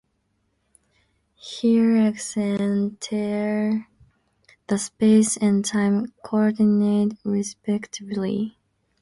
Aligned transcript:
Here 1.35 1.95
x 1.95 2.35
and 2.35 2.99
t 2.99 3.15
are 3.21 3.87
the 4.65 4.79
space 4.79 5.37
and 5.37 5.63
time 5.63 6.11
coordinates, 6.23 7.23
respectively. 7.23 8.57